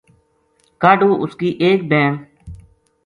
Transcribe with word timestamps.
کاہڈو 0.81 1.09
اس 1.23 1.31
کی 1.39 1.49
ایک 1.65 1.79
بہن 1.89 2.13